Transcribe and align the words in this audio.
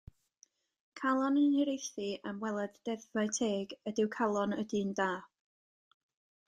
Calon 1.01 1.37
yn 1.41 1.51
hiraethu 1.57 2.07
am 2.31 2.39
weled 2.45 2.81
deddfau 2.89 3.31
teg 3.39 3.77
ydyw 3.93 4.11
calon 4.19 4.59
y 4.61 4.69
dyn 4.75 4.97
da. 5.03 5.11